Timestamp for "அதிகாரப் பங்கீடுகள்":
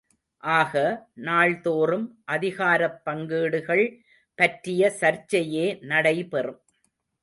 2.25-3.85